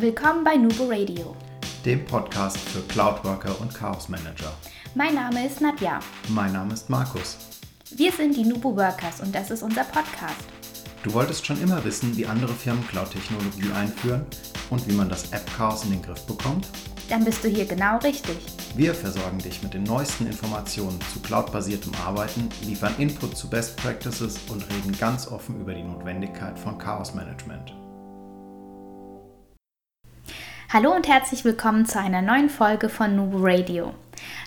Willkommen 0.00 0.44
bei 0.44 0.56
Nubo 0.56 0.84
Radio, 0.88 1.36
dem 1.84 2.06
Podcast 2.06 2.56
für 2.56 2.80
Cloudworker 2.88 3.60
und 3.60 3.74
Chaos 3.74 4.08
Manager. 4.08 4.50
Mein 4.94 5.14
Name 5.14 5.46
ist 5.46 5.60
Nadja. 5.60 6.00
Mein 6.30 6.54
Name 6.54 6.72
ist 6.72 6.88
Markus. 6.88 7.36
Wir 7.90 8.10
sind 8.10 8.34
die 8.34 8.44
Nubo 8.44 8.74
Workers 8.74 9.20
und 9.20 9.34
das 9.34 9.50
ist 9.50 9.62
unser 9.62 9.84
Podcast. 9.84 10.40
Du 11.02 11.12
wolltest 11.12 11.44
schon 11.44 11.60
immer 11.60 11.84
wissen, 11.84 12.16
wie 12.16 12.24
andere 12.24 12.54
Firmen 12.54 12.86
Cloud-Technologie 12.88 13.70
einführen 13.76 14.24
und 14.70 14.88
wie 14.88 14.94
man 14.94 15.10
das 15.10 15.32
App-Chaos 15.32 15.84
in 15.84 15.90
den 15.90 16.02
Griff 16.02 16.22
bekommt? 16.22 16.66
Dann 17.10 17.22
bist 17.22 17.44
du 17.44 17.48
hier 17.48 17.66
genau 17.66 17.98
richtig. 17.98 18.38
Wir 18.76 18.94
versorgen 18.94 19.40
dich 19.40 19.62
mit 19.62 19.74
den 19.74 19.82
neuesten 19.82 20.26
Informationen 20.26 20.98
zu 21.12 21.20
cloudbasiertem 21.20 21.92
Arbeiten, 22.06 22.48
liefern 22.62 22.94
Input 22.96 23.36
zu 23.36 23.50
Best 23.50 23.76
Practices 23.76 24.38
und 24.48 24.62
reden 24.62 24.96
ganz 24.98 25.28
offen 25.28 25.60
über 25.60 25.74
die 25.74 25.82
Notwendigkeit 25.82 26.58
von 26.58 26.78
Chaos 26.78 27.12
Management. 27.12 27.74
Hallo 30.72 30.94
und 30.94 31.08
herzlich 31.08 31.44
willkommen 31.44 31.84
zu 31.84 31.98
einer 31.98 32.22
neuen 32.22 32.48
Folge 32.48 32.88
von 32.88 33.16
Nubo 33.16 33.38
Radio. 33.40 33.92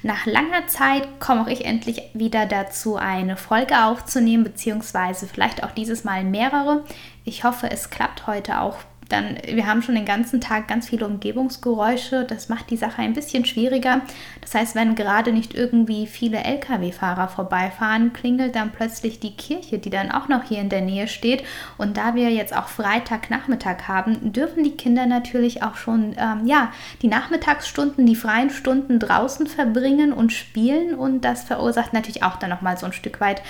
Nach 0.03 0.25
langer 0.25 0.67
Zeit 0.67 1.19
komme 1.19 1.51
ich 1.51 1.65
endlich 1.65 2.01
wieder 2.13 2.45
dazu, 2.45 2.95
eine 2.95 3.35
Folge 3.35 3.83
aufzunehmen, 3.83 4.45
beziehungsweise 4.45 5.27
vielleicht 5.27 5.65
auch 5.65 5.71
dieses 5.71 6.05
Mal 6.05 6.23
mehrere. 6.23 6.85
Ich 7.25 7.43
hoffe, 7.43 7.69
es 7.69 7.89
klappt 7.89 8.25
heute 8.25 8.61
auch 8.61 8.77
dann, 9.09 9.37
wir 9.45 9.67
haben 9.67 9.81
schon 9.81 9.95
den 9.95 10.05
ganzen 10.05 10.41
Tag 10.41 10.67
ganz 10.67 10.89
viele 10.89 11.05
Umgebungsgeräusche. 11.05 12.25
Das 12.25 12.49
macht 12.49 12.69
die 12.69 12.77
Sache 12.77 13.01
ein 13.01 13.13
bisschen 13.13 13.45
schwieriger. 13.45 14.01
Das 14.41 14.55
heißt, 14.55 14.75
wenn 14.75 14.95
gerade 14.95 15.31
nicht 15.31 15.53
irgendwie 15.53 16.07
viele 16.07 16.43
Lkw-Fahrer 16.43 17.27
vorbeifahren, 17.27 18.13
klingelt 18.13 18.55
dann 18.55 18.71
plötzlich 18.71 19.19
die 19.19 19.35
Kirche, 19.35 19.79
die 19.79 19.89
dann 19.89 20.11
auch 20.11 20.27
noch 20.27 20.43
hier 20.43 20.59
in 20.59 20.69
der 20.69 20.81
Nähe 20.81 21.07
steht. 21.07 21.43
Und 21.77 21.97
da 21.97 22.15
wir 22.15 22.31
jetzt 22.31 22.55
auch 22.55 22.67
Freitagnachmittag 22.67 23.87
haben, 23.87 24.33
dürfen 24.33 24.63
die 24.63 24.77
Kinder 24.77 25.05
natürlich 25.05 25.63
auch 25.63 25.75
schon, 25.75 26.15
ähm, 26.17 26.45
ja, 26.45 26.71
die 27.01 27.07
Nachmittagsstunden, 27.07 28.05
die 28.05 28.15
freien 28.15 28.49
Stunden 28.49 28.99
draußen 28.99 29.47
verbringen 29.47 30.13
und 30.13 30.33
spielen. 30.33 30.95
Und 30.95 31.21
das 31.21 31.43
verursacht 31.43 31.93
natürlich 31.93 32.23
auch 32.23 32.37
dann 32.37 32.49
nochmal 32.49 32.77
so 32.77 32.85
ein 32.85 32.93
Stück 32.93 33.19
weit 33.19 33.41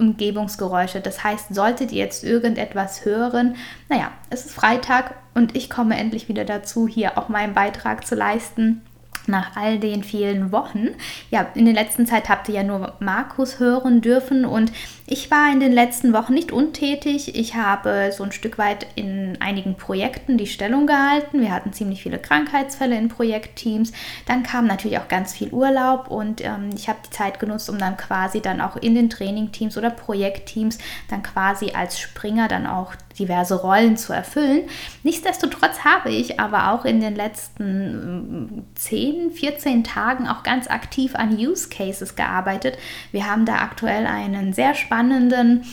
Umgebungsgeräusche. 0.00 1.00
Das 1.00 1.22
heißt, 1.22 1.54
solltet 1.54 1.92
ihr 1.92 1.98
jetzt 1.98 2.24
irgendetwas 2.24 3.04
hören, 3.04 3.56
naja, 3.88 4.10
es 4.30 4.46
ist 4.46 4.54
Freitag 4.54 5.14
und 5.34 5.56
ich 5.56 5.70
komme 5.70 5.96
endlich 5.96 6.28
wieder 6.28 6.44
dazu, 6.44 6.88
hier 6.88 7.18
auch 7.18 7.28
meinen 7.28 7.54
Beitrag 7.54 8.06
zu 8.06 8.14
leisten 8.14 8.82
nach 9.30 9.56
all 9.56 9.78
den 9.78 10.02
vielen 10.04 10.52
Wochen. 10.52 10.88
Ja, 11.30 11.46
in 11.54 11.64
der 11.64 11.74
letzten 11.74 12.06
Zeit 12.06 12.28
habt 12.28 12.48
ihr 12.48 12.56
ja 12.56 12.62
nur 12.62 12.94
Markus 13.00 13.58
hören 13.58 14.00
dürfen 14.00 14.44
und 14.44 14.72
ich 15.06 15.30
war 15.30 15.50
in 15.52 15.60
den 15.60 15.72
letzten 15.72 16.12
Wochen 16.12 16.34
nicht 16.34 16.52
untätig. 16.52 17.34
Ich 17.34 17.56
habe 17.56 18.10
so 18.12 18.22
ein 18.22 18.32
Stück 18.32 18.58
weit 18.58 18.86
in 18.94 19.36
einigen 19.40 19.74
Projekten 19.76 20.38
die 20.38 20.46
Stellung 20.46 20.86
gehalten. 20.86 21.40
Wir 21.40 21.52
hatten 21.52 21.72
ziemlich 21.72 22.02
viele 22.02 22.18
Krankheitsfälle 22.18 22.96
in 22.96 23.08
Projektteams. 23.08 23.92
Dann 24.26 24.42
kam 24.42 24.66
natürlich 24.66 24.98
auch 24.98 25.08
ganz 25.08 25.32
viel 25.32 25.50
Urlaub 25.50 26.08
und 26.08 26.44
ähm, 26.44 26.70
ich 26.74 26.88
habe 26.88 27.00
die 27.04 27.10
Zeit 27.10 27.40
genutzt, 27.40 27.68
um 27.70 27.78
dann 27.78 27.96
quasi 27.96 28.40
dann 28.40 28.60
auch 28.60 28.76
in 28.76 28.94
den 28.94 29.10
Trainingteams 29.10 29.76
oder 29.76 29.90
Projektteams 29.90 30.78
dann 31.08 31.22
quasi 31.22 31.72
als 31.72 31.98
Springer 31.98 32.48
dann 32.48 32.66
auch 32.66 32.94
diverse 33.20 33.54
Rollen 33.54 33.96
zu 33.96 34.12
erfüllen. 34.12 34.62
Nichtsdestotrotz 35.04 35.84
habe 35.84 36.10
ich 36.10 36.40
aber 36.40 36.72
auch 36.72 36.84
in 36.84 37.00
den 37.00 37.14
letzten 37.14 38.66
10, 38.74 39.28
mm, 39.28 39.30
14 39.30 39.84
Tagen 39.84 40.26
auch 40.26 40.42
ganz 40.42 40.68
aktiv 40.68 41.14
an 41.14 41.36
Use 41.36 41.68
Cases 41.68 42.16
gearbeitet. 42.16 42.78
Wir 43.12 43.30
haben 43.30 43.44
da 43.44 43.56
aktuell 43.56 44.06
einen 44.06 44.52
sehr 44.52 44.74
spannenden 44.74 45.64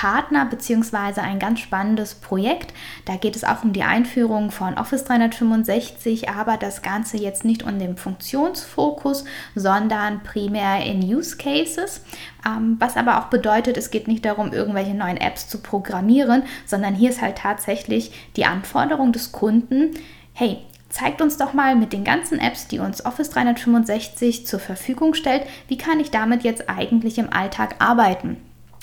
Partner 0.00 0.44
bzw. 0.44 1.20
ein 1.22 1.40
ganz 1.40 1.58
spannendes 1.58 2.14
Projekt. 2.14 2.72
Da 3.04 3.16
geht 3.16 3.34
es 3.34 3.42
auch 3.42 3.64
um 3.64 3.72
die 3.72 3.82
Einführung 3.82 4.52
von 4.52 4.78
Office 4.78 5.02
365, 5.02 6.28
aber 6.28 6.56
das 6.56 6.82
Ganze 6.82 7.16
jetzt 7.16 7.44
nicht 7.44 7.64
um 7.64 7.80
den 7.80 7.96
Funktionsfokus, 7.96 9.24
sondern 9.56 10.22
primär 10.22 10.86
in 10.86 11.02
Use 11.02 11.36
Cases. 11.36 12.02
Ähm, 12.46 12.76
was 12.78 12.96
aber 12.96 13.18
auch 13.18 13.24
bedeutet, 13.24 13.76
es 13.76 13.90
geht 13.90 14.06
nicht 14.06 14.24
darum, 14.24 14.52
irgendwelche 14.52 14.94
neuen 14.94 15.16
Apps 15.16 15.48
zu 15.48 15.58
programmieren, 15.58 16.44
sondern 16.64 16.94
hier 16.94 17.10
ist 17.10 17.20
halt 17.20 17.38
tatsächlich 17.38 18.12
die 18.36 18.44
Anforderung 18.44 19.10
des 19.10 19.32
Kunden, 19.32 19.94
hey, 20.32 20.58
Zeigt 20.90 21.20
uns 21.20 21.36
doch 21.36 21.52
mal 21.52 21.76
mit 21.76 21.92
den 21.92 22.02
ganzen 22.02 22.38
Apps, 22.38 22.66
die 22.66 22.78
uns 22.78 23.04
Office 23.04 23.28
365 23.28 24.46
zur 24.46 24.58
Verfügung 24.58 25.12
stellt, 25.12 25.42
wie 25.66 25.76
kann 25.76 26.00
ich 26.00 26.10
damit 26.10 26.44
jetzt 26.44 26.70
eigentlich 26.70 27.18
im 27.18 27.30
Alltag 27.30 27.74
arbeiten? 27.78 28.38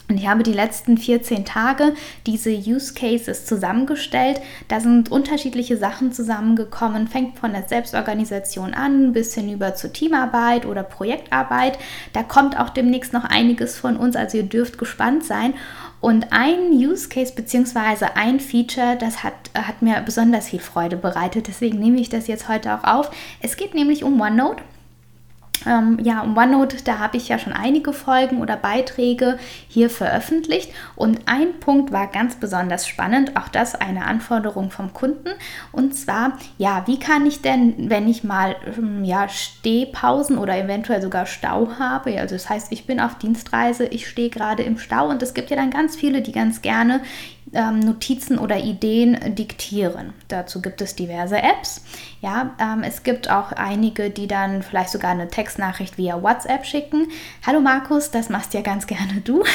Und 0.07 0.17
ich 0.17 0.27
habe 0.27 0.43
die 0.43 0.53
letzten 0.53 0.97
14 0.97 1.45
Tage 1.45 1.93
diese 2.27 2.51
Use 2.51 2.93
Cases 2.93 3.45
zusammengestellt. 3.45 4.39
Da 4.67 4.79
sind 4.79 5.11
unterschiedliche 5.11 5.77
Sachen 5.77 6.11
zusammengekommen, 6.11 7.07
fängt 7.07 7.39
von 7.39 7.53
der 7.53 7.67
Selbstorganisation 7.67 8.75
an 8.75 9.13
bis 9.13 9.33
hin 9.33 9.51
über 9.51 9.73
zur 9.73 9.93
Teamarbeit 9.93 10.67
oder 10.67 10.83
Projektarbeit. 10.83 11.79
Da 12.13 12.21
kommt 12.21 12.59
auch 12.59 12.69
demnächst 12.69 13.13
noch 13.13 13.23
einiges 13.23 13.77
von 13.77 13.97
uns, 13.97 14.15
also 14.15 14.37
ihr 14.37 14.43
dürft 14.43 14.77
gespannt 14.77 15.23
sein. 15.23 15.55
Und 16.01 16.31
ein 16.31 16.69
Use 16.71 17.09
Case 17.09 17.33
bzw. 17.33 18.05
ein 18.13 18.39
Feature, 18.39 18.95
das 18.99 19.23
hat, 19.23 19.33
hat 19.55 19.81
mir 19.81 19.99
besonders 20.01 20.49
viel 20.49 20.59
Freude 20.59 20.97
bereitet. 20.97 21.47
Deswegen 21.47 21.79
nehme 21.79 21.99
ich 21.99 22.09
das 22.09 22.27
jetzt 22.27 22.47
heute 22.47 22.75
auch 22.75 22.83
auf. 22.83 23.09
Es 23.41 23.57
geht 23.57 23.73
nämlich 23.73 24.03
um 24.03 24.21
OneNote. 24.21 24.61
Ähm, 25.65 25.99
ja, 26.01 26.21
um 26.21 26.37
OneNote, 26.37 26.77
da 26.83 26.99
habe 26.99 27.17
ich 27.17 27.27
ja 27.29 27.39
schon 27.39 27.53
einige 27.53 27.93
Folgen 27.93 28.41
oder 28.41 28.55
Beiträge 28.57 29.37
hier 29.67 29.89
veröffentlicht. 29.89 30.71
Und 30.95 31.21
ein 31.27 31.59
Punkt 31.59 31.91
war 31.91 32.07
ganz 32.07 32.35
besonders 32.35 32.87
spannend, 32.87 33.35
auch 33.35 33.47
das 33.47 33.75
eine 33.75 34.05
Anforderung 34.05 34.71
vom 34.71 34.93
Kunden. 34.93 35.29
Und 35.71 35.95
zwar, 35.95 36.37
ja, 36.57 36.83
wie 36.87 36.99
kann 36.99 37.25
ich 37.25 37.41
denn, 37.41 37.89
wenn 37.89 38.07
ich 38.07 38.23
mal 38.23 38.55
ähm, 38.77 39.03
ja, 39.03 39.27
Stehpausen 39.27 40.37
oder 40.37 40.57
eventuell 40.57 41.01
sogar 41.01 41.25
Stau 41.25 41.69
habe, 41.79 42.19
also 42.19 42.35
das 42.35 42.49
heißt, 42.49 42.71
ich 42.71 42.85
bin 42.85 42.99
auf 42.99 43.17
Dienstreise, 43.17 43.85
ich 43.85 44.07
stehe 44.07 44.29
gerade 44.29 44.63
im 44.63 44.77
Stau. 44.77 45.09
Und 45.09 45.21
es 45.23 45.33
gibt 45.33 45.49
ja 45.49 45.55
dann 45.55 45.71
ganz 45.71 45.95
viele, 45.95 46.21
die 46.21 46.31
ganz 46.31 46.61
gerne 46.61 47.01
ähm, 47.55 47.79
Notizen 47.79 48.37
oder 48.37 48.59
Ideen 48.59 49.35
diktieren. 49.35 50.13
Dazu 50.27 50.61
gibt 50.61 50.81
es 50.81 50.95
diverse 50.95 51.37
Apps. 51.37 51.83
Ja, 52.21 52.55
ähm, 52.59 52.83
es 52.83 53.03
gibt 53.03 53.29
auch 53.29 53.51
einige, 53.51 54.09
die 54.09 54.27
dann 54.27 54.61
vielleicht 54.61 54.89
sogar 54.89 55.11
eine 55.11 55.29
Textnachricht 55.29 55.97
via 55.97 56.21
WhatsApp 56.21 56.65
schicken. 56.65 57.07
Hallo 57.45 57.61
Markus, 57.61 58.11
das 58.11 58.29
machst 58.29 58.53
ja 58.53 58.61
ganz 58.61 58.87
gerne 58.87 59.21
du. 59.23 59.43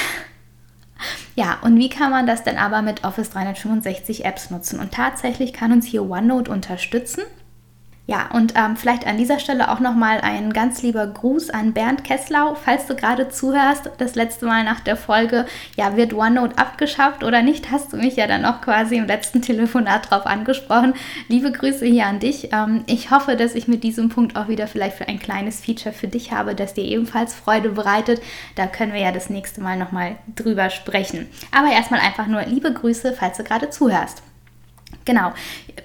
Ja, 1.34 1.58
und 1.62 1.78
wie 1.78 1.88
kann 1.88 2.10
man 2.10 2.26
das 2.26 2.44
denn 2.44 2.58
aber 2.58 2.82
mit 2.82 3.04
Office 3.04 3.30
365 3.30 4.26
Apps 4.26 4.50
nutzen? 4.50 4.78
Und 4.78 4.92
tatsächlich 4.92 5.54
kann 5.54 5.72
uns 5.72 5.86
hier 5.86 6.02
OneNote 6.02 6.50
unterstützen. 6.50 7.22
Ja, 8.10 8.28
und 8.32 8.54
ähm, 8.56 8.76
vielleicht 8.76 9.06
an 9.06 9.18
dieser 9.18 9.38
Stelle 9.38 9.70
auch 9.70 9.78
nochmal 9.78 10.20
ein 10.20 10.52
ganz 10.52 10.82
lieber 10.82 11.06
Gruß 11.06 11.50
an 11.50 11.72
Bernd 11.72 12.02
Kesslau, 12.02 12.56
falls 12.56 12.86
du 12.86 12.96
gerade 12.96 13.28
zuhörst. 13.28 13.88
Das 13.98 14.16
letzte 14.16 14.46
Mal 14.46 14.64
nach 14.64 14.80
der 14.80 14.96
Folge, 14.96 15.46
ja, 15.76 15.96
wird 15.96 16.12
OneNote 16.12 16.58
abgeschafft 16.58 17.22
oder 17.22 17.42
nicht? 17.42 17.70
Hast 17.70 17.92
du 17.92 17.96
mich 17.96 18.16
ja 18.16 18.26
dann 18.26 18.44
auch 18.44 18.62
quasi 18.62 18.96
im 18.96 19.06
letzten 19.06 19.42
Telefonat 19.42 20.10
drauf 20.10 20.26
angesprochen. 20.26 20.94
Liebe 21.28 21.52
Grüße 21.52 21.86
hier 21.86 22.06
an 22.06 22.18
dich. 22.18 22.52
Ähm, 22.52 22.82
ich 22.88 23.12
hoffe, 23.12 23.36
dass 23.36 23.54
ich 23.54 23.68
mit 23.68 23.84
diesem 23.84 24.08
Punkt 24.08 24.34
auch 24.34 24.48
wieder 24.48 24.66
vielleicht 24.66 24.96
für 24.96 25.06
ein 25.06 25.20
kleines 25.20 25.60
Feature 25.60 25.94
für 25.94 26.08
dich 26.08 26.32
habe, 26.32 26.56
das 26.56 26.74
dir 26.74 26.82
ebenfalls 26.82 27.32
Freude 27.32 27.68
bereitet. 27.68 28.20
Da 28.56 28.66
können 28.66 28.92
wir 28.92 29.00
ja 29.00 29.12
das 29.12 29.30
nächste 29.30 29.60
Mal 29.60 29.78
nochmal 29.78 30.16
drüber 30.34 30.70
sprechen. 30.70 31.28
Aber 31.56 31.70
erstmal 31.70 32.00
einfach 32.00 32.26
nur 32.26 32.42
liebe 32.42 32.72
Grüße, 32.72 33.12
falls 33.12 33.36
du 33.36 33.44
gerade 33.44 33.70
zuhörst. 33.70 34.24
Genau. 35.04 35.32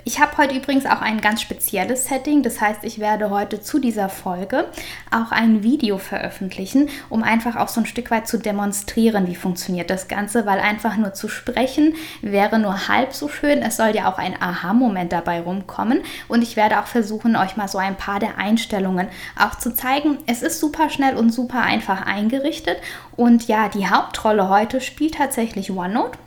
Ich 0.03 0.19
habe 0.19 0.37
heute 0.37 0.55
übrigens 0.55 0.85
auch 0.85 1.01
ein 1.01 1.21
ganz 1.21 1.41
spezielles 1.41 2.05
Setting. 2.05 2.43
Das 2.43 2.61
heißt, 2.61 2.83
ich 2.83 2.99
werde 2.99 3.29
heute 3.29 3.61
zu 3.61 3.79
dieser 3.79 4.09
Folge 4.09 4.65
auch 5.09 5.31
ein 5.31 5.63
Video 5.63 5.97
veröffentlichen, 5.97 6.89
um 7.09 7.23
einfach 7.23 7.55
auch 7.55 7.69
so 7.69 7.81
ein 7.81 7.85
Stück 7.85 8.11
weit 8.11 8.27
zu 8.27 8.37
demonstrieren, 8.37 9.27
wie 9.27 9.35
funktioniert 9.35 9.89
das 9.89 10.07
Ganze, 10.07 10.45
weil 10.45 10.59
einfach 10.59 10.97
nur 10.97 11.13
zu 11.13 11.27
sprechen 11.27 11.95
wäre 12.21 12.59
nur 12.59 12.87
halb 12.87 13.13
so 13.13 13.29
schön. 13.29 13.61
Es 13.61 13.77
soll 13.77 13.95
ja 13.95 14.11
auch 14.11 14.17
ein 14.17 14.39
Aha-Moment 14.39 15.11
dabei 15.11 15.41
rumkommen. 15.41 16.01
Und 16.27 16.41
ich 16.41 16.55
werde 16.55 16.79
auch 16.79 16.87
versuchen, 16.87 17.35
euch 17.35 17.55
mal 17.55 17.67
so 17.67 17.77
ein 17.77 17.95
paar 17.95 18.19
der 18.19 18.37
Einstellungen 18.37 19.07
auch 19.39 19.55
zu 19.55 19.73
zeigen. 19.73 20.17
Es 20.27 20.41
ist 20.41 20.59
super 20.59 20.89
schnell 20.89 21.15
und 21.15 21.31
super 21.31 21.61
einfach 21.61 22.05
eingerichtet. 22.05 22.77
Und 23.15 23.47
ja, 23.47 23.69
die 23.69 23.87
Hauptrolle 23.87 24.49
heute 24.49 24.81
spielt 24.81 25.15
tatsächlich 25.15 25.71
OneNote. 25.71 26.17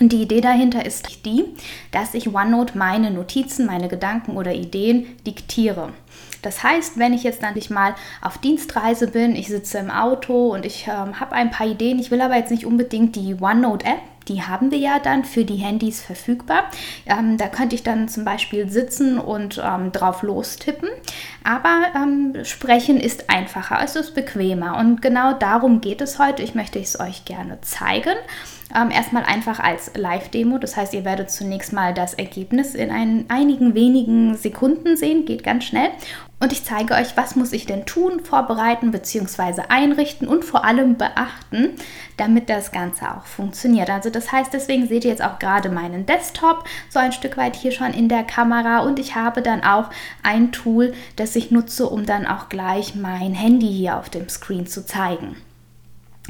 Und 0.00 0.12
die 0.12 0.22
Idee 0.22 0.40
dahinter 0.40 0.84
ist 0.84 1.26
die, 1.26 1.44
dass 1.92 2.14
ich 2.14 2.34
OneNote 2.34 2.76
meine 2.76 3.10
Notizen, 3.10 3.66
meine 3.66 3.88
Gedanken 3.88 4.36
oder 4.36 4.54
Ideen 4.54 5.06
diktiere. 5.26 5.92
Das 6.40 6.62
heißt, 6.62 6.98
wenn 6.98 7.12
ich 7.12 7.22
jetzt 7.22 7.42
natürlich 7.42 7.68
mal 7.68 7.94
auf 8.22 8.38
Dienstreise 8.38 9.08
bin, 9.08 9.36
ich 9.36 9.48
sitze 9.48 9.76
im 9.76 9.90
Auto 9.90 10.54
und 10.54 10.64
ich 10.64 10.86
ähm, 10.86 11.20
habe 11.20 11.32
ein 11.32 11.50
paar 11.50 11.66
Ideen, 11.66 11.98
ich 11.98 12.10
will 12.10 12.22
aber 12.22 12.36
jetzt 12.36 12.50
nicht 12.50 12.64
unbedingt 12.64 13.14
die 13.14 13.36
OneNote-App, 13.38 14.00
die 14.28 14.42
haben 14.42 14.70
wir 14.70 14.78
ja 14.78 14.98
dann 15.00 15.24
für 15.24 15.44
die 15.44 15.56
Handys 15.56 16.00
verfügbar. 16.00 16.64
Ähm, 17.04 17.36
da 17.36 17.48
könnte 17.48 17.74
ich 17.74 17.82
dann 17.82 18.08
zum 18.08 18.24
Beispiel 18.24 18.70
sitzen 18.70 19.18
und 19.18 19.60
ähm, 19.62 19.92
drauf 19.92 20.22
lostippen. 20.22 20.88
Aber 21.44 21.88
ähm, 21.94 22.44
sprechen 22.44 22.98
ist 22.98 23.28
einfacher, 23.28 23.78
es 23.84 23.96
ist 23.96 24.14
bequemer 24.14 24.78
und 24.78 25.02
genau 25.02 25.34
darum 25.34 25.80
geht 25.80 26.00
es 26.00 26.18
heute. 26.18 26.42
Ich 26.42 26.54
möchte 26.54 26.78
es 26.78 26.98
euch 27.00 27.24
gerne 27.24 27.60
zeigen. 27.60 28.14
Ähm, 28.74 28.90
erstmal 28.90 29.24
einfach 29.24 29.58
als 29.58 29.92
Live-Demo. 29.96 30.58
Das 30.58 30.76
heißt, 30.76 30.94
ihr 30.94 31.04
werdet 31.04 31.30
zunächst 31.30 31.72
mal 31.72 31.92
das 31.92 32.14
Ergebnis 32.14 32.74
in 32.74 32.90
ein, 32.90 33.24
einigen 33.28 33.74
wenigen 33.74 34.36
Sekunden 34.36 34.96
sehen, 34.96 35.24
geht 35.24 35.42
ganz 35.42 35.64
schnell. 35.64 35.90
Und 36.42 36.52
ich 36.52 36.64
zeige 36.64 36.94
euch, 36.94 37.18
was 37.18 37.36
muss 37.36 37.52
ich 37.52 37.66
denn 37.66 37.84
tun, 37.84 38.20
vorbereiten 38.20 38.92
bzw. 38.92 39.62
einrichten 39.68 40.26
und 40.26 40.42
vor 40.42 40.64
allem 40.64 40.96
beachten, 40.96 41.76
damit 42.16 42.48
das 42.48 42.72
Ganze 42.72 43.14
auch 43.14 43.26
funktioniert. 43.26 43.90
Also 43.90 44.08
das 44.08 44.32
heißt, 44.32 44.50
deswegen 44.52 44.88
seht 44.88 45.04
ihr 45.04 45.10
jetzt 45.10 45.22
auch 45.22 45.38
gerade 45.38 45.68
meinen 45.68 46.06
Desktop 46.06 46.64
so 46.88 46.98
ein 46.98 47.12
Stück 47.12 47.36
weit 47.36 47.56
hier 47.56 47.72
schon 47.72 47.92
in 47.92 48.08
der 48.08 48.24
Kamera 48.24 48.80
und 48.80 48.98
ich 48.98 49.16
habe 49.16 49.42
dann 49.42 49.62
auch 49.62 49.90
ein 50.22 50.50
Tool, 50.50 50.94
das 51.16 51.36
ich 51.36 51.50
nutze, 51.50 51.86
um 51.86 52.06
dann 52.06 52.26
auch 52.26 52.48
gleich 52.48 52.94
mein 52.94 53.34
Handy 53.34 53.68
hier 53.68 53.98
auf 53.98 54.08
dem 54.08 54.30
Screen 54.30 54.66
zu 54.66 54.86
zeigen. 54.86 55.36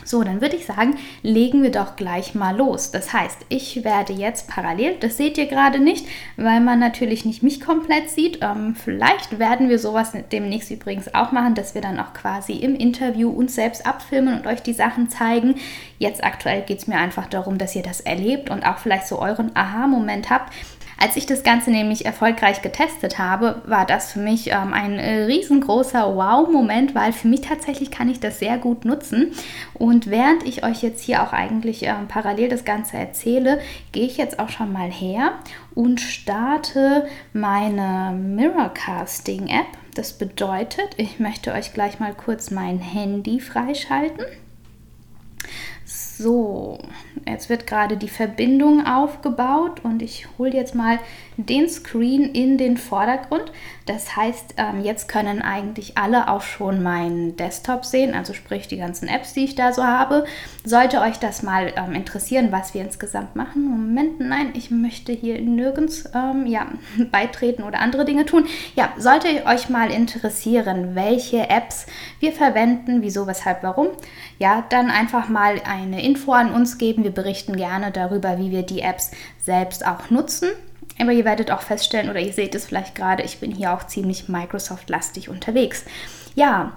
So, 0.04 0.22
dann 0.22 0.40
würde 0.40 0.56
ich 0.56 0.66
sagen, 0.66 0.96
legen 1.22 1.62
wir 1.62 1.70
doch 1.70 1.96
gleich 1.96 2.34
mal 2.34 2.56
los. 2.56 2.90
Das 2.90 3.12
heißt, 3.12 3.38
ich 3.48 3.84
werde 3.84 4.12
jetzt 4.12 4.48
parallel, 4.48 4.96
das 5.00 5.16
seht 5.16 5.38
ihr 5.38 5.46
gerade 5.46 5.78
nicht, 5.78 6.06
weil 6.36 6.60
man 6.60 6.78
natürlich 6.78 7.24
nicht 7.24 7.42
mich 7.42 7.60
komplett 7.60 8.10
sieht. 8.10 8.40
Ähm, 8.42 8.74
vielleicht 8.74 9.38
werden 9.38 9.68
wir 9.68 9.78
sowas 9.78 10.12
demnächst 10.32 10.70
übrigens 10.70 11.14
auch 11.14 11.32
machen, 11.32 11.54
dass 11.54 11.74
wir 11.74 11.82
dann 11.82 12.00
auch 12.00 12.12
quasi 12.12 12.54
im 12.54 12.74
Interview 12.74 13.30
uns 13.30 13.54
selbst 13.54 13.86
abfilmen 13.86 14.38
und 14.38 14.46
euch 14.46 14.62
die 14.62 14.72
Sachen 14.72 15.10
zeigen. 15.10 15.56
Jetzt 15.98 16.24
aktuell 16.24 16.62
geht 16.62 16.78
es 16.78 16.86
mir 16.86 16.96
einfach 16.96 17.26
darum, 17.26 17.58
dass 17.58 17.76
ihr 17.76 17.82
das 17.82 18.00
erlebt 18.00 18.50
und 18.50 18.64
auch 18.64 18.78
vielleicht 18.78 19.06
so 19.06 19.18
euren 19.18 19.54
Aha-Moment 19.54 20.30
habt. 20.30 20.52
Als 21.02 21.16
ich 21.16 21.24
das 21.24 21.42
Ganze 21.42 21.70
nämlich 21.70 22.04
erfolgreich 22.04 22.60
getestet 22.60 23.18
habe, 23.18 23.62
war 23.64 23.86
das 23.86 24.12
für 24.12 24.18
mich 24.18 24.48
ähm, 24.50 24.74
ein 24.74 24.98
äh, 24.98 25.24
riesengroßer 25.24 26.14
Wow-Moment, 26.14 26.94
weil 26.94 27.14
für 27.14 27.26
mich 27.26 27.40
tatsächlich 27.40 27.90
kann 27.90 28.10
ich 28.10 28.20
das 28.20 28.38
sehr 28.38 28.58
gut 28.58 28.84
nutzen. 28.84 29.32
Und 29.72 30.10
während 30.10 30.46
ich 30.46 30.62
euch 30.62 30.82
jetzt 30.82 31.02
hier 31.02 31.22
auch 31.22 31.32
eigentlich 31.32 31.84
ähm, 31.84 32.06
parallel 32.06 32.50
das 32.50 32.66
Ganze 32.66 32.98
erzähle, 32.98 33.62
gehe 33.92 34.04
ich 34.04 34.18
jetzt 34.18 34.38
auch 34.38 34.50
schon 34.50 34.74
mal 34.74 34.90
her 34.90 35.38
und 35.74 36.02
starte 36.02 37.08
meine 37.32 38.12
Mirrorcasting-App. 38.12 39.68
Das 39.94 40.12
bedeutet, 40.12 40.90
ich 40.98 41.18
möchte 41.18 41.54
euch 41.54 41.72
gleich 41.72 41.98
mal 41.98 42.12
kurz 42.12 42.50
mein 42.50 42.78
Handy 42.78 43.40
freischalten. 43.40 44.26
So, 46.22 46.76
jetzt 47.26 47.48
wird 47.48 47.66
gerade 47.66 47.96
die 47.96 48.10
Verbindung 48.10 48.84
aufgebaut 48.84 49.80
und 49.82 50.02
ich 50.02 50.26
hole 50.36 50.52
jetzt 50.52 50.74
mal 50.74 50.98
den 51.46 51.68
Screen 51.68 52.22
in 52.34 52.58
den 52.58 52.76
Vordergrund. 52.76 53.52
Das 53.86 54.14
heißt, 54.14 54.54
ähm, 54.56 54.84
jetzt 54.84 55.08
können 55.08 55.42
eigentlich 55.42 55.98
alle 55.98 56.28
auch 56.28 56.42
schon 56.42 56.82
meinen 56.82 57.36
Desktop 57.36 57.84
sehen, 57.84 58.14
also 58.14 58.34
sprich 58.34 58.68
die 58.68 58.76
ganzen 58.76 59.08
Apps, 59.08 59.32
die 59.32 59.44
ich 59.44 59.56
da 59.56 59.72
so 59.72 59.82
habe. 59.82 60.24
Sollte 60.64 61.00
euch 61.00 61.18
das 61.18 61.42
mal 61.42 61.72
ähm, 61.76 61.94
interessieren, 61.94 62.52
was 62.52 62.72
wir 62.72 62.82
insgesamt 62.82 63.34
machen? 63.34 63.64
Moment, 63.64 64.20
nein, 64.20 64.50
ich 64.54 64.70
möchte 64.70 65.12
hier 65.12 65.40
nirgends 65.40 66.04
ähm, 66.14 66.46
ja, 66.46 66.68
beitreten 67.10 67.64
oder 67.64 67.80
andere 67.80 68.04
Dinge 68.04 68.26
tun. 68.26 68.46
Ja, 68.76 68.92
sollte 68.96 69.44
euch 69.46 69.68
mal 69.68 69.90
interessieren, 69.90 70.94
welche 70.94 71.50
Apps 71.50 71.86
wir 72.20 72.32
verwenden, 72.32 73.02
wieso, 73.02 73.26
weshalb, 73.26 73.62
warum, 73.62 73.88
ja, 74.38 74.64
dann 74.68 74.90
einfach 74.90 75.28
mal 75.28 75.60
eine 75.64 76.04
Info 76.04 76.32
an 76.32 76.52
uns 76.52 76.78
geben. 76.78 77.02
Wir 77.02 77.10
berichten 77.10 77.56
gerne 77.56 77.90
darüber, 77.90 78.38
wie 78.38 78.50
wir 78.50 78.62
die 78.62 78.82
Apps 78.82 79.10
selbst 79.42 79.84
auch 79.86 80.10
nutzen. 80.10 80.50
Aber 80.98 81.12
ihr 81.12 81.24
werdet 81.24 81.50
auch 81.50 81.62
feststellen, 81.62 82.10
oder 82.10 82.20
ihr 82.20 82.32
seht 82.32 82.54
es 82.54 82.66
vielleicht 82.66 82.94
gerade, 82.94 83.22
ich 83.22 83.38
bin 83.38 83.52
hier 83.52 83.72
auch 83.72 83.86
ziemlich 83.86 84.28
Microsoft-lastig 84.28 85.28
unterwegs. 85.28 85.84
Ja, 86.34 86.72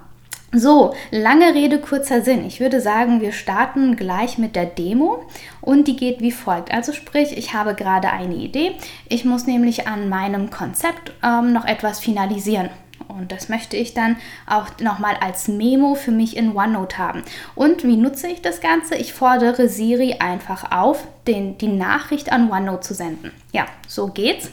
so, 0.56 0.94
lange 1.10 1.52
Rede, 1.52 1.80
kurzer 1.80 2.22
Sinn. 2.22 2.46
Ich 2.46 2.60
würde 2.60 2.80
sagen, 2.80 3.20
wir 3.20 3.32
starten 3.32 3.96
gleich 3.96 4.38
mit 4.38 4.54
der 4.54 4.66
Demo 4.66 5.24
und 5.60 5.88
die 5.88 5.96
geht 5.96 6.20
wie 6.20 6.30
folgt. 6.30 6.72
Also 6.72 6.92
sprich, 6.92 7.36
ich 7.36 7.54
habe 7.54 7.74
gerade 7.74 8.10
eine 8.10 8.36
Idee. 8.36 8.76
Ich 9.08 9.24
muss 9.24 9.48
nämlich 9.48 9.88
an 9.88 10.08
meinem 10.08 10.50
Konzept 10.50 11.12
ähm, 11.24 11.52
noch 11.52 11.64
etwas 11.64 11.98
finalisieren. 11.98 12.70
Und 13.08 13.32
das 13.32 13.48
möchte 13.48 13.76
ich 13.76 13.94
dann 13.94 14.16
auch 14.46 14.78
nochmal 14.80 15.16
als 15.20 15.48
Memo 15.48 15.94
für 15.94 16.10
mich 16.10 16.36
in 16.36 16.56
OneNote 16.56 16.98
haben. 16.98 17.22
Und 17.54 17.84
wie 17.84 17.96
nutze 17.96 18.28
ich 18.28 18.42
das 18.42 18.60
Ganze? 18.60 18.96
Ich 18.96 19.12
fordere 19.12 19.68
Siri 19.68 20.16
einfach 20.20 20.72
auf, 20.72 21.06
den, 21.26 21.58
die 21.58 21.68
Nachricht 21.68 22.32
an 22.32 22.50
OneNote 22.50 22.80
zu 22.80 22.94
senden. 22.94 23.32
Ja, 23.52 23.66
so 23.86 24.08
geht's. 24.08 24.50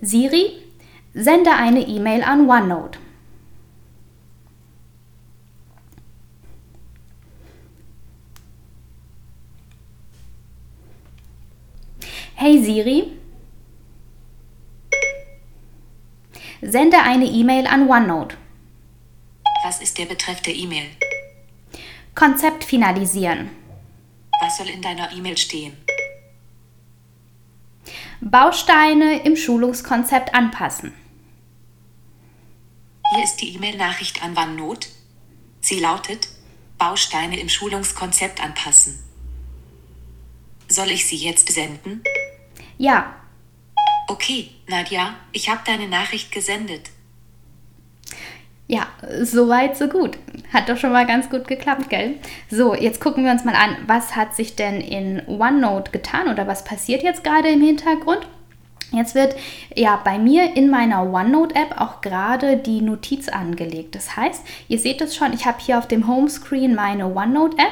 Siri, 0.00 0.52
sende 1.14 1.52
eine 1.52 1.80
E-Mail 1.80 2.22
an 2.22 2.48
OneNote. 2.48 2.98
Hey 12.34 12.62
Siri, 12.62 13.19
Sende 16.62 16.98
eine 16.98 17.24
E-Mail 17.24 17.66
an 17.66 17.88
OneNote. 17.88 18.36
Was 19.64 19.80
ist 19.80 19.96
der 19.96 20.04
Betreff 20.04 20.42
der 20.42 20.54
E-Mail? 20.54 20.90
Konzept 22.14 22.64
finalisieren. 22.64 23.50
Was 24.42 24.58
soll 24.58 24.68
in 24.68 24.82
deiner 24.82 25.10
E-Mail 25.10 25.38
stehen? 25.38 25.74
Bausteine 28.20 29.24
im 29.24 29.36
Schulungskonzept 29.36 30.34
anpassen. 30.34 30.92
Hier 33.14 33.24
ist 33.24 33.36
die 33.36 33.54
E-Mail-Nachricht 33.54 34.22
an 34.22 34.36
OneNote. 34.36 34.88
Sie 35.62 35.80
lautet 35.80 36.28
Bausteine 36.76 37.40
im 37.40 37.48
Schulungskonzept 37.48 38.42
anpassen. 38.42 39.02
Soll 40.68 40.90
ich 40.90 41.06
sie 41.06 41.16
jetzt 41.16 41.50
senden? 41.50 42.02
Ja, 42.76 43.19
Okay, 44.10 44.48
Nadja, 44.66 45.14
ich 45.30 45.48
habe 45.48 45.60
deine 45.64 45.86
Nachricht 45.86 46.32
gesendet. 46.32 46.90
Ja, 48.66 48.88
so 49.22 49.48
weit, 49.48 49.76
so 49.76 49.86
gut. 49.86 50.18
Hat 50.52 50.68
doch 50.68 50.76
schon 50.76 50.90
mal 50.90 51.06
ganz 51.06 51.30
gut 51.30 51.46
geklappt, 51.46 51.88
gell? 51.90 52.16
So, 52.50 52.74
jetzt 52.74 53.00
gucken 53.00 53.24
wir 53.24 53.30
uns 53.30 53.44
mal 53.44 53.54
an, 53.54 53.76
was 53.86 54.16
hat 54.16 54.34
sich 54.34 54.56
denn 54.56 54.80
in 54.80 55.22
OneNote 55.28 55.92
getan 55.92 56.26
oder 56.26 56.48
was 56.48 56.64
passiert 56.64 57.04
jetzt 57.04 57.22
gerade 57.22 57.50
im 57.50 57.62
Hintergrund? 57.62 58.26
Jetzt 58.90 59.14
wird 59.14 59.36
ja 59.76 60.00
bei 60.02 60.18
mir 60.18 60.56
in 60.56 60.70
meiner 60.70 61.04
OneNote-App 61.04 61.80
auch 61.80 62.00
gerade 62.00 62.56
die 62.56 62.80
Notiz 62.80 63.28
angelegt. 63.28 63.94
Das 63.94 64.16
heißt, 64.16 64.44
ihr 64.66 64.80
seht 64.80 65.00
es 65.02 65.14
schon, 65.14 65.32
ich 65.32 65.46
habe 65.46 65.60
hier 65.60 65.78
auf 65.78 65.86
dem 65.86 66.08
Homescreen 66.08 66.74
meine 66.74 67.14
OneNote-App 67.14 67.70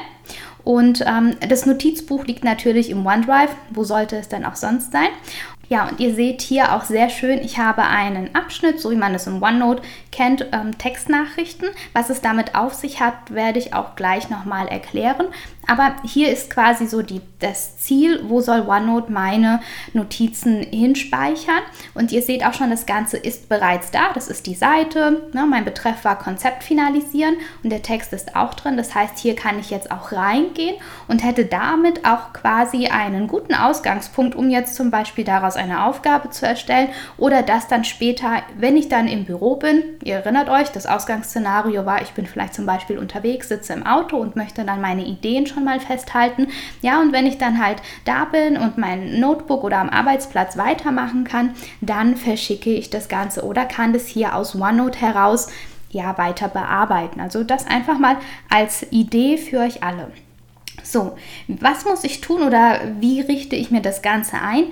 und 0.63 1.03
ähm, 1.05 1.35
das 1.49 1.65
Notizbuch 1.65 2.25
liegt 2.25 2.45
natürlich 2.45 2.89
im 2.89 3.05
OneDrive. 3.05 3.53
Wo 3.71 3.83
sollte 3.83 4.15
es 4.15 4.29
denn 4.29 4.45
auch 4.45 4.55
sonst 4.55 4.93
sein? 4.93 5.09
Ja, 5.69 5.87
und 5.87 5.99
ihr 5.99 6.15
seht 6.15 6.41
hier 6.41 6.73
auch 6.73 6.83
sehr 6.83 7.09
schön, 7.09 7.37
ich 7.39 7.59
habe 7.59 7.83
einen 7.83 8.33
Abschnitt, 8.35 8.79
so 8.79 8.89
wie 8.89 8.95
man 8.95 9.13
es 9.13 9.27
im 9.27 9.41
OneNote 9.41 9.83
kennt, 10.11 10.47
ähm, 10.51 10.75
Textnachrichten. 10.79 11.69
Was 11.93 12.09
es 12.09 12.21
damit 12.21 12.55
auf 12.55 12.73
sich 12.73 12.99
hat, 12.99 13.31
werde 13.31 13.59
ich 13.59 13.75
auch 13.75 13.95
gleich 13.95 14.31
nochmal 14.31 14.67
erklären. 14.67 15.27
Aber 15.69 15.95
hier 16.03 16.31
ist 16.31 16.49
quasi 16.49 16.87
so 16.87 17.03
die, 17.03 17.21
das 17.37 17.77
Ziel, 17.77 18.21
wo 18.23 18.41
soll 18.41 18.67
OneNote 18.67 19.11
meine 19.11 19.61
Notizen 19.93 20.63
hinspeichern. 20.63 21.61
Und 21.93 22.11
ihr 22.11 22.23
seht 22.23 22.43
auch 22.43 22.55
schon, 22.55 22.71
das 22.71 22.87
Ganze 22.87 23.17
ist 23.17 23.49
bereits 23.49 23.91
da. 23.91 24.11
Das 24.15 24.29
ist 24.29 24.47
die 24.47 24.55
Seite. 24.55 25.29
Ne? 25.33 25.45
Mein 25.47 25.65
Betreff 25.65 26.03
war 26.03 26.17
Konzept 26.17 26.63
finalisieren 26.63 27.35
und 27.63 27.69
der 27.69 27.83
Text 27.83 28.13
ist 28.13 28.35
auch 28.35 28.55
drin. 28.55 28.77
Das 28.77 28.95
heißt, 28.95 29.19
hier 29.19 29.35
kann 29.35 29.59
ich 29.59 29.69
jetzt 29.69 29.91
auch 29.91 30.11
reingehen 30.11 30.75
und 31.07 31.23
hätte 31.23 31.45
damit 31.45 32.03
auch 32.03 32.33
quasi 32.33 32.87
einen 32.87 33.27
guten 33.27 33.53
Ausgangspunkt, 33.53 34.35
um 34.35 34.49
jetzt 34.49 34.73
zum 34.73 34.89
Beispiel 34.89 35.23
daraus 35.23 35.55
eine 35.55 35.85
Aufgabe 35.85 36.31
zu 36.31 36.47
erstellen 36.47 36.89
oder 37.17 37.43
das 37.43 37.67
dann 37.67 37.83
später, 37.83 38.41
wenn 38.57 38.75
ich 38.75 38.89
dann 38.89 39.07
im 39.07 39.25
Büro 39.25 39.57
bin, 39.57 39.83
ihr 40.03 40.15
erinnert 40.15 40.49
euch, 40.49 40.69
das 40.69 40.87
Ausgangsszenario 40.87 41.85
war, 41.85 42.01
ich 42.01 42.11
bin 42.11 42.25
vielleicht 42.25 42.55
zum 42.55 42.65
Beispiel 42.65 42.97
unterwegs, 42.97 43.49
sitze 43.49 43.73
im 43.73 43.85
Auto 43.85 44.17
und 44.17 44.35
möchte 44.35 44.65
dann 44.65 44.81
meine 44.81 45.05
Ideen 45.05 45.45
schon 45.45 45.58
mal 45.63 45.79
festhalten. 45.79 46.47
Ja, 46.81 47.01
und 47.01 47.11
wenn 47.11 47.25
ich 47.25 47.37
dann 47.37 47.63
halt 47.63 47.81
da 48.05 48.25
bin 48.25 48.57
und 48.57 48.77
mein 48.77 49.19
Notebook 49.19 49.63
oder 49.63 49.79
am 49.79 49.89
Arbeitsplatz 49.89 50.57
weitermachen 50.57 51.23
kann, 51.23 51.53
dann 51.81 52.15
verschicke 52.15 52.71
ich 52.71 52.89
das 52.89 53.09
Ganze 53.09 53.43
oder 53.43 53.65
kann 53.65 53.93
das 53.93 54.07
hier 54.07 54.35
aus 54.35 54.55
OneNote 54.55 54.99
heraus 54.99 55.49
ja 55.91 56.17
weiter 56.17 56.47
bearbeiten. 56.47 57.19
Also 57.19 57.43
das 57.43 57.67
einfach 57.67 57.97
mal 57.97 58.17
als 58.49 58.85
Idee 58.91 59.37
für 59.37 59.59
euch 59.59 59.83
alle. 59.83 60.11
So, 60.83 61.17
was 61.47 61.85
muss 61.85 62.03
ich 62.03 62.21
tun 62.21 62.41
oder 62.41 62.79
wie 62.99 63.21
richte 63.21 63.55
ich 63.55 63.71
mir 63.71 63.81
das 63.81 64.01
Ganze 64.01 64.41
ein? 64.41 64.65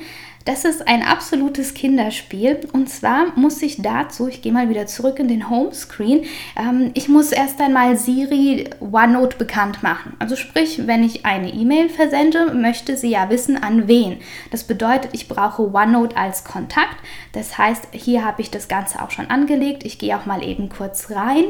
Das 0.47 0.63
ist 0.63 0.87
ein 0.87 1.03
absolutes 1.03 1.73
Kinderspiel. 1.73 2.69
Und 2.71 2.87
zwar 2.87 3.37
muss 3.37 3.61
ich 3.61 3.81
dazu, 3.81 4.29
ich 4.29 4.41
gehe 4.41 4.53
mal 4.53 4.69
wieder 4.69 4.87
zurück 4.87 5.19
in 5.19 5.27
den 5.27 5.49
Homescreen, 5.49 6.23
ähm, 6.55 6.91
ich 6.93 7.09
muss 7.09 7.33
erst 7.33 7.59
einmal 7.59 7.97
Siri 7.97 8.69
OneNote 8.79 9.35
bekannt 9.35 9.83
machen. 9.83 10.15
Also 10.19 10.37
sprich, 10.37 10.87
wenn 10.87 11.03
ich 11.03 11.25
eine 11.25 11.53
E-Mail 11.53 11.89
versende, 11.89 12.53
möchte 12.53 12.95
sie 12.95 13.09
ja 13.09 13.29
wissen, 13.29 13.61
an 13.61 13.89
wen. 13.89 14.19
Das 14.49 14.63
bedeutet, 14.63 15.09
ich 15.11 15.27
brauche 15.27 15.63
OneNote 15.63 16.15
als 16.15 16.45
Kontakt. 16.45 16.95
Das 17.33 17.57
heißt, 17.57 17.89
hier 17.91 18.23
habe 18.23 18.41
ich 18.41 18.49
das 18.49 18.69
Ganze 18.69 19.01
auch 19.01 19.11
schon 19.11 19.29
angelegt. 19.29 19.83
Ich 19.83 19.99
gehe 19.99 20.17
auch 20.17 20.25
mal 20.25 20.41
eben 20.41 20.69
kurz 20.69 21.11
rein 21.11 21.43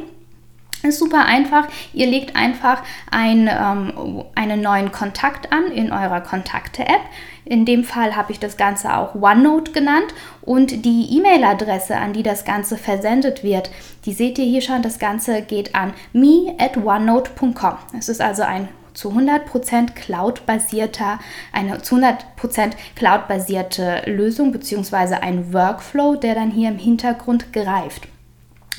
Ist 0.82 0.98
super 0.98 1.26
einfach. 1.26 1.68
Ihr 1.94 2.08
legt 2.08 2.36
einfach 2.36 2.82
ein, 3.12 3.48
ähm, 3.48 4.24
einen 4.34 4.62
neuen 4.62 4.92
Kontakt 4.92 5.54
an 5.54 5.68
in 5.72 5.92
eurer 5.92 6.22
Kontakte-App. 6.22 7.02
In 7.50 7.64
dem 7.64 7.86
Fall 7.86 8.16
habe 8.18 8.34
ich 8.34 8.40
das 8.40 8.58
Ganze 8.58 8.94
auch 8.94 9.16
OneNote 9.16 9.72
genannt 9.72 10.14
und 10.42 10.84
die 10.84 11.18
E-Mail-Adresse, 11.18 11.96
an 11.96 12.12
die 12.12 12.24
das 12.24 12.44
Ganze 12.44 12.76
versendet 12.76 13.42
wird, 13.42 13.72
die 14.06 14.12
seht 14.12 14.38
ihr 14.38 14.46
hier 14.46 14.62
schon. 14.62 14.82
Das 14.82 15.00
Ganze 15.00 15.42
geht 15.42 15.74
an 15.74 15.94
me 16.12 16.56
at 16.60 16.76
onenote.com. 16.76 17.78
Es 17.98 18.10
ist 18.10 18.20
also 18.20 18.44
ein 18.44 18.68
zu 18.94 19.12
100% 19.12 19.94
Cloud-basierter, 19.94 21.20
eine 21.54 21.82
zu 21.82 21.96
100% 21.96 22.18
Cloud-basierte 22.96 24.02
Lösung 24.08 24.52
bzw. 24.52 25.16
ein 25.22 25.54
Workflow, 25.54 26.16
der 26.16 26.36
dann 26.36 26.52
hier 26.52 26.68
im 26.68 26.80
Hintergrund 26.80 27.54
greift. 27.54 28.10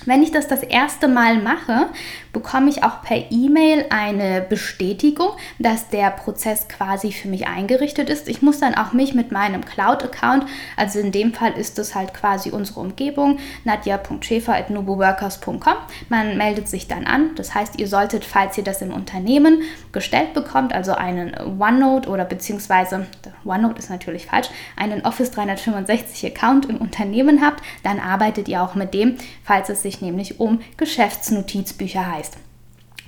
Wenn 0.05 0.23
ich 0.23 0.31
das 0.31 0.47
das 0.47 0.63
erste 0.63 1.09
Mal 1.09 1.41
mache, 1.41 1.89
bekomme 2.39 2.71
ich 2.71 2.85
auch 2.85 3.03
per 3.03 3.33
E-Mail 3.33 3.87
eine 3.91 4.41
Bestätigung, 4.41 5.31
dass 5.59 5.89
der 5.89 6.13
Prozess 6.13 6.69
quasi 6.69 7.11
für 7.11 7.27
mich 7.27 7.49
eingerichtet 7.49 8.09
ist. 8.09 8.29
Ich 8.29 8.43
muss 8.43 8.61
dann 8.61 8.77
auch 8.77 8.93
mich 8.93 9.13
mit 9.13 9.33
meinem 9.33 9.65
Cloud-Account, 9.65 10.47
also 10.77 11.01
in 11.01 11.11
dem 11.11 11.35
Fall 11.35 11.55
ist 11.55 11.81
es 11.81 11.97
halt 11.97 12.15
quasi 12.15 12.51
unsere 12.51 12.79
Umgebung, 12.79 13.41
nadja.schäfer.nuboworkers.com. 13.65 15.75
Man 16.09 16.39
meldet 16.39 16.69
sich 16.69 16.87
dann 16.87 17.09
an. 17.09 17.35
Das 17.35 17.57
heißt, 17.57 17.81
ihr 17.81 17.89
solltet, 17.89 18.25
falls 18.25 18.57
ihr 18.57 18.63
das 18.63 18.83
im 18.83 18.93
Unternehmen 18.93 19.63
gestellt 19.91 20.33
bekommt, 20.33 20.73
also 20.73 20.93
einen 20.93 21.35
OneNote 21.61 22.09
oder 22.09 22.25
beziehungsweise, 22.25 23.09
OneNote 23.45 23.81
ist 23.81 23.91
natürlich 23.91 24.27
falsch, 24.27 24.47
einen 24.77 25.05
Office 25.05 25.33
365 25.33 26.25
Account 26.27 26.67
im 26.67 26.77
Unternehmen 26.77 27.45
habt, 27.45 27.65
dann 27.83 27.99
arbeitet 27.99 28.47
ihr 28.47 28.63
auch 28.63 28.77
mit 28.77 28.95
dem, 28.95 29.17
falls 29.43 29.71
es 29.71 29.83
sich 29.83 30.01
nämlich 30.01 30.39
um 30.39 30.61
Geschäftsnotizbücher 30.77 32.07
heißt. 32.07 32.28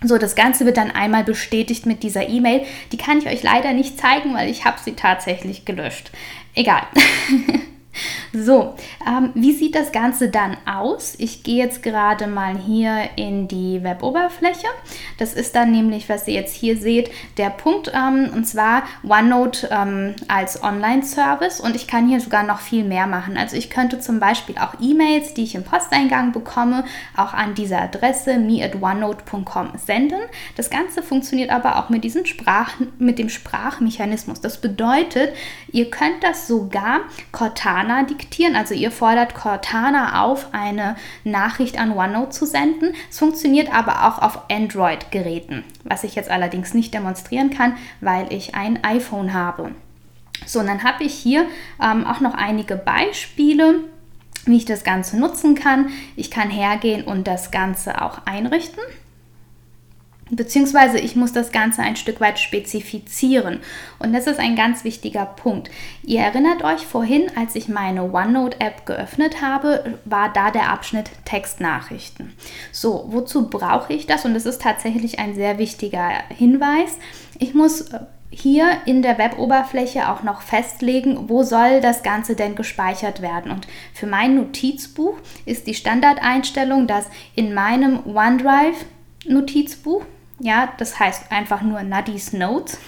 So, 0.03 0.17
das 0.17 0.35
Ganze 0.35 0.65
wird 0.65 0.77
dann 0.77 0.91
einmal 0.91 1.25
bestätigt 1.25 1.87
mit 1.87 2.03
dieser 2.03 2.29
E-Mail. 2.29 2.63
Die 2.93 2.97
kann 2.97 3.19
ich 3.19 3.27
euch 3.27 3.43
leider 3.43 3.73
nicht 3.73 3.99
zeigen, 3.99 4.35
weil 4.35 4.51
ich 4.51 4.65
habe 4.65 4.79
sie 4.83 4.93
tatsächlich 4.93 5.65
gelöscht. 5.65 6.11
Egal. 6.55 6.83
So, 8.33 8.75
ähm, 9.07 9.31
wie 9.35 9.53
sieht 9.53 9.75
das 9.75 9.91
Ganze 9.91 10.29
dann 10.29 10.57
aus? 10.65 11.15
Ich 11.19 11.43
gehe 11.43 11.63
jetzt 11.65 11.83
gerade 11.83 12.29
mal 12.29 12.57
hier 12.57 13.11
in 13.17 13.49
die 13.49 13.83
Web-Oberfläche. 13.83 14.69
Das 15.19 15.35
ist 15.35 15.57
dann 15.57 15.73
nämlich, 15.73 16.09
was 16.09 16.29
ihr 16.29 16.35
jetzt 16.35 16.55
hier 16.55 16.77
seht, 16.77 17.11
der 17.39 17.51
Punkt, 17.51 17.91
ähm, 17.93 18.31
und 18.33 18.47
zwar 18.47 18.85
OneNote 19.03 19.69
ähm, 19.73 20.15
als 20.29 20.63
Online-Service. 20.63 21.61
Und 21.61 21.75
ich 21.75 21.89
kann 21.89 22.09
hier 22.09 22.21
sogar 22.21 22.45
noch 22.45 22.61
viel 22.61 22.85
mehr 22.85 23.09
machen. 23.09 23.37
Also 23.37 23.57
ich 23.57 23.69
könnte 23.69 23.99
zum 23.99 24.21
Beispiel 24.21 24.57
auch 24.59 24.75
E-Mails, 24.81 25.35
die 25.35 25.43
ich 25.43 25.57
im 25.57 25.65
Posteingang 25.65 26.31
bekomme, 26.31 26.85
auch 27.17 27.35
an 27.35 27.55
diese 27.55 27.79
Adresse 27.79 28.39
me 28.39 28.65
at 28.65 28.81
onenote.com 28.81 29.73
senden. 29.77 30.21
Das 30.57 30.71
Ganze 30.71 31.03
funktioniert 31.03 31.51
aber 31.51 31.79
auch 31.79 31.89
mit, 31.89 32.05
diesen 32.05 32.27
Sprach, 32.27 32.75
mit 32.99 33.19
dem 33.19 33.29
Sprachmechanismus. 33.29 34.41
Das 34.41 34.61
bedeutet, 34.61 35.35
ihr 35.73 35.91
könnt 35.91 36.23
das 36.23 36.47
sogar 36.47 37.01
Cortana 37.33 37.80
Cortana 37.81 38.03
diktieren. 38.03 38.57
Also 38.57 38.75
ihr 38.75 38.91
fordert 38.91 39.35
Cortana 39.35 40.23
auf, 40.23 40.49
eine 40.53 40.97
Nachricht 41.25 41.79
an 41.79 41.93
OneNote 41.93 42.31
zu 42.31 42.47
senden. 42.47 42.95
Es 43.09 43.19
funktioniert 43.19 43.73
aber 43.73 44.07
auch 44.07 44.19
auf 44.21 44.51
Android-Geräten, 44.51 45.65
was 45.85 46.05
ich 46.05 46.15
jetzt 46.15 46.31
allerdings 46.31 46.75
nicht 46.75 46.93
demonstrieren 46.93 47.51
kann, 47.51 47.77
weil 48.01 48.33
ich 48.33 48.55
ein 48.55 48.85
iPhone 48.85 49.33
habe. 49.33 49.73
So, 50.47 50.61
und 50.61 50.67
dann 50.67 50.85
habe 50.85 51.05
ich 51.05 51.15
hier 51.15 51.47
ähm, 51.83 52.07
auch 52.07 52.21
noch 52.21 52.35
einige 52.35 52.77
Beispiele 52.77 53.81
wie 54.47 54.57
ich 54.57 54.65
das 54.65 54.85
Ganze 54.85 55.19
nutzen 55.19 55.55
kann. 55.55 55.91
Ich 56.17 56.31
kann 56.31 56.49
hergehen 56.49 57.05
und 57.05 57.27
das 57.27 57.51
Ganze 57.51 58.01
auch 58.01 58.25
einrichten 58.25 58.81
beziehungsweise 60.31 60.99
ich 60.99 61.17
muss 61.17 61.33
das 61.33 61.53
Ganze 61.53 61.83
ein 61.83 61.97
Stück 61.97 62.21
weit 62.21 62.39
spezifizieren. 62.39 63.61
Und 63.99 64.13
das 64.13 64.27
ist 64.27 64.39
ein 64.39 64.57
ganz 64.57 64.85
wichtiger 64.85 65.27
Punkt. 65.27 65.71
Ihr 66.03 66.21
erinnert 66.21 66.63
euch 66.63 66.87
vorhin, 66.87 67.31
als 67.37 67.55
ich 67.57 67.69
meine 67.69 68.13
OneNote-App 68.13 68.87
geöffnet 68.87 69.43
habe, 69.43 69.99
war 70.05 70.33
da 70.33 70.51
der 70.51 70.71
Abschnitt 70.71 71.11
Textnachrichten. 71.25 72.33
So, 72.73 73.07
wozu 73.09 73.49
brauche 73.51 73.93
ich 73.93 74.07
das? 74.07 74.25
Und 74.25 74.35
das 74.35 74.47
ist 74.47 74.63
tatsächlich 74.63 75.19
ein 75.19 75.35
sehr 75.35 75.59
wichtiger 75.59 76.11
Hinweis. 76.29 76.99
Ich 77.39 77.55
muss 77.55 77.93
äh, 77.93 78.01
hier 78.31 78.79
in 78.87 79.03
der 79.03 79.19
Web-Oberfläche 79.19 80.09
auch 80.09 80.23
noch 80.23 80.43
festlegen, 80.43 81.29
wo 81.29 81.43
soll 81.43 81.81
das 81.81 82.05
Ganze 82.05 82.37
denn 82.37 82.55
gespeichert 82.55 83.23
werden. 83.23 83.51
Und 83.51 83.67
für 83.93 84.07
mein 84.07 84.37
Notizbuch 84.37 85.19
ist 85.47 85.67
die 85.67 85.75
Standardeinstellung, 85.75 86.87
dass 86.87 87.07
in 87.35 87.53
meinem 87.55 88.07
OneDrive 88.07 88.85
Notizbuch 89.27 90.05
ja, 90.41 90.73
das 90.79 90.99
heißt 90.99 91.31
einfach 91.31 91.63
nur 91.63 91.83
Nuddy's 91.83 92.33
Notes. 92.33 92.79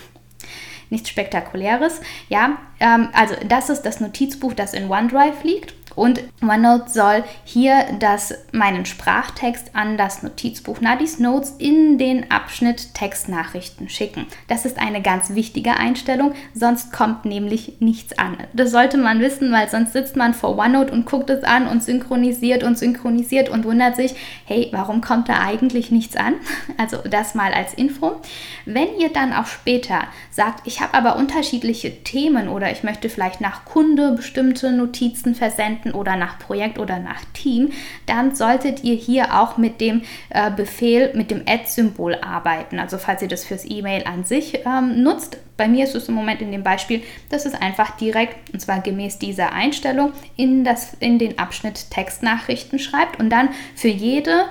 Nichts 0.90 1.09
Spektakuläres. 1.09 2.00
Ja, 2.28 2.59
ähm, 2.80 3.09
also 3.14 3.35
das 3.47 3.71
ist 3.71 3.82
das 3.82 4.00
Notizbuch, 4.00 4.52
das 4.52 4.75
in 4.75 4.90
OneDrive 4.90 5.42
liegt. 5.42 5.75
Und 5.94 6.22
OneNote 6.42 6.90
soll 6.90 7.25
hier 7.44 7.87
das, 7.99 8.34
meinen 8.52 8.87
Sprachtext 8.87 9.75
an 9.75 9.96
das 9.96 10.22
Notizbuch 10.22 10.80
Nadis 10.80 11.18
Notes 11.18 11.54
in 11.58 11.99
den 11.99 12.30
Abschnitt 12.30 12.94
Textnachrichten 12.94 13.88
schicken. 13.88 14.26
Das 14.49 14.64
ist 14.64 14.78
eine 14.78 15.02
ganz 15.02 15.34
wichtige 15.34 15.76
Einstellung, 15.76 16.32
sonst 16.54 16.92
kommt 16.92 17.25
nämlich 17.25 17.80
nichts 17.80 18.18
an. 18.18 18.37
Das 18.52 18.70
sollte 18.70 18.96
man 18.96 19.20
wissen, 19.20 19.52
weil 19.52 19.68
sonst 19.68 19.92
sitzt 19.92 20.16
man 20.16 20.34
vor 20.34 20.58
OneNote 20.58 20.92
und 20.92 21.06
guckt 21.06 21.30
es 21.30 21.44
an 21.44 21.66
und 21.66 21.82
synchronisiert 21.82 22.62
und 22.62 22.78
synchronisiert 22.78 23.49
und 23.49 23.64
wundert 23.64 23.96
sich, 23.96 24.14
hey, 24.44 24.68
warum 24.72 25.00
kommt 25.00 25.28
da 25.28 25.40
eigentlich 25.40 25.90
nichts 25.90 26.16
an? 26.16 26.34
Also 26.78 26.99
das 27.08 27.34
mal 27.34 27.52
als 27.52 27.75
Info. 27.75 28.20
Wenn 28.64 28.99
ihr 28.99 29.11
dann 29.12 29.32
auch 29.32 29.46
später 29.46 30.04
sagt, 30.30 30.66
ich 30.66 30.80
habe 30.80 30.94
aber 30.94 31.16
unterschiedliche 31.16 32.02
Themen 32.02 32.49
oder 32.49 32.72
ich 32.72 32.82
möchte 32.82 33.08
vielleicht 33.08 33.40
nach 33.40 33.64
Kunde 33.64 34.12
bestimmte 34.12 34.72
Notizen 34.72 35.34
versenden, 35.34 35.81
Projekten 35.82 35.92
oder 35.92 36.16
nach 36.16 36.38
Projekt 36.38 36.78
oder 36.78 36.98
nach 36.98 37.20
Team, 37.32 37.72
dann 38.06 38.34
solltet 38.34 38.84
ihr 38.84 38.94
hier 38.94 39.40
auch 39.40 39.56
mit 39.56 39.80
dem 39.80 40.02
äh, 40.30 40.50
Befehl, 40.50 41.12
mit 41.14 41.30
dem 41.30 41.42
Add-Symbol 41.46 42.16
arbeiten. 42.16 42.78
Also 42.78 42.98
falls 42.98 43.22
ihr 43.22 43.28
das 43.28 43.44
fürs 43.44 43.64
E-Mail 43.68 44.04
an 44.04 44.24
sich 44.24 44.60
ähm, 44.64 45.02
nutzt. 45.02 45.38
Bei 45.56 45.68
mir 45.68 45.84
ist 45.84 45.94
es 45.94 46.08
im 46.08 46.14
Moment 46.14 46.40
in 46.40 46.50
dem 46.50 46.62
Beispiel, 46.62 47.02
dass 47.30 47.46
es 47.46 47.54
einfach 47.54 47.96
direkt, 47.96 48.52
und 48.52 48.60
zwar 48.60 48.80
gemäß 48.80 49.18
dieser 49.18 49.52
Einstellung, 49.52 50.12
in, 50.36 50.64
das, 50.64 50.94
in 50.98 51.18
den 51.18 51.38
Abschnitt 51.38 51.90
Textnachrichten 51.90 52.78
schreibt 52.78 53.20
und 53.20 53.30
dann 53.30 53.50
für 53.74 53.88
jede 53.88 54.44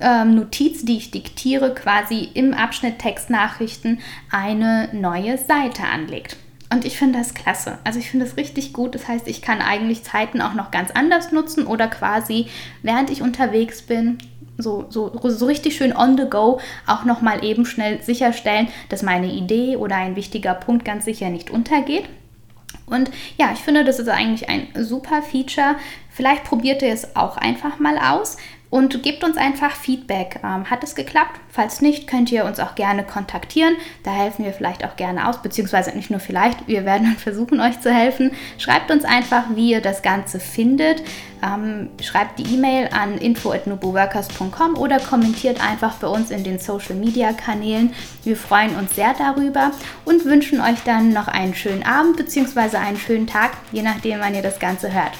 ähm, 0.00 0.34
Notiz, 0.34 0.84
die 0.84 0.96
ich 0.96 1.10
diktiere, 1.10 1.74
quasi 1.74 2.28
im 2.34 2.54
Abschnitt 2.54 2.98
Textnachrichten 2.98 4.00
eine 4.30 4.88
neue 4.92 5.38
Seite 5.38 5.82
anlegt. 5.84 6.36
Und 6.70 6.84
ich 6.84 6.98
finde 6.98 7.18
das 7.18 7.34
klasse. 7.34 7.78
Also 7.84 7.98
ich 7.98 8.10
finde 8.10 8.26
das 8.26 8.36
richtig 8.36 8.72
gut. 8.72 8.94
Das 8.94 9.08
heißt, 9.08 9.26
ich 9.26 9.40
kann 9.40 9.62
eigentlich 9.62 10.04
Zeiten 10.04 10.42
auch 10.42 10.54
noch 10.54 10.70
ganz 10.70 10.90
anders 10.90 11.32
nutzen 11.32 11.66
oder 11.66 11.88
quasi, 11.88 12.48
während 12.82 13.10
ich 13.10 13.22
unterwegs 13.22 13.82
bin, 13.82 14.18
so, 14.58 14.86
so, 14.90 15.12
so 15.22 15.46
richtig 15.46 15.76
schön 15.76 15.96
on 15.96 16.18
the 16.18 16.28
go 16.28 16.60
auch 16.86 17.04
nochmal 17.04 17.44
eben 17.44 17.64
schnell 17.64 18.02
sicherstellen, 18.02 18.68
dass 18.88 19.02
meine 19.02 19.32
Idee 19.32 19.76
oder 19.76 19.96
ein 19.96 20.16
wichtiger 20.16 20.54
Punkt 20.54 20.84
ganz 20.84 21.04
sicher 21.04 21.30
nicht 21.30 21.50
untergeht. 21.50 22.04
Und 22.86 23.10
ja, 23.36 23.50
ich 23.52 23.60
finde, 23.60 23.84
das 23.84 23.98
ist 23.98 24.08
eigentlich 24.08 24.48
ein 24.48 24.68
super 24.74 25.22
Feature. 25.22 25.76
Vielleicht 26.10 26.44
probiert 26.44 26.82
ihr 26.82 26.92
es 26.92 27.16
auch 27.16 27.36
einfach 27.36 27.78
mal 27.78 27.98
aus 27.98 28.36
und 28.70 29.02
gebt 29.02 29.24
uns 29.24 29.36
einfach 29.36 29.72
Feedback. 29.72 30.40
Ähm, 30.44 30.70
hat 30.70 30.84
es 30.84 30.94
geklappt? 30.94 31.40
Falls 31.48 31.80
nicht, 31.80 32.06
könnt 32.06 32.30
ihr 32.30 32.44
uns 32.44 32.60
auch 32.60 32.74
gerne 32.74 33.02
kontaktieren. 33.02 33.76
Da 34.02 34.10
helfen 34.10 34.44
wir 34.44 34.52
vielleicht 34.52 34.84
auch 34.84 34.96
gerne 34.96 35.28
aus, 35.28 35.40
beziehungsweise 35.40 35.92
nicht 35.92 36.10
nur 36.10 36.20
vielleicht, 36.20 36.68
wir 36.68 36.84
werden 36.84 37.16
versuchen, 37.18 37.60
euch 37.60 37.80
zu 37.80 37.92
helfen. 37.92 38.32
Schreibt 38.58 38.90
uns 38.90 39.04
einfach, 39.04 39.44
wie 39.54 39.70
ihr 39.70 39.80
das 39.80 40.02
Ganze 40.02 40.38
findet. 40.38 41.02
Ähm, 41.42 41.90
schreibt 42.02 42.38
die 42.38 42.54
E-Mail 42.54 42.90
an 42.92 43.16
info.nuboworkers.com 43.16 44.76
oder 44.76 44.98
kommentiert 44.98 45.64
einfach 45.64 45.94
bei 45.94 46.08
uns 46.08 46.30
in 46.30 46.44
den 46.44 46.58
Social 46.58 46.96
Media 46.96 47.32
Kanälen. 47.32 47.94
Wir 48.24 48.36
freuen 48.36 48.76
uns 48.76 48.96
sehr 48.96 49.14
darüber 49.14 49.70
und 50.04 50.24
wünschen 50.24 50.60
euch 50.60 50.82
dann 50.84 51.12
noch 51.12 51.28
einen 51.28 51.54
schönen 51.54 51.84
Abend 51.84 52.16
bzw. 52.16 52.76
einen 52.76 52.98
schönen 52.98 53.26
Tag, 53.26 53.52
je 53.72 53.82
nachdem, 53.82 54.20
wann 54.20 54.34
ihr 54.34 54.42
das 54.42 54.58
Ganze 54.58 54.92
hört. 54.92 55.12